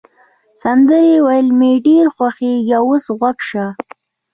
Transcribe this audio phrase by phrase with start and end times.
[0.61, 3.65] سندرې ویل مي ډېر خوښیږي، اوس غوږ شه.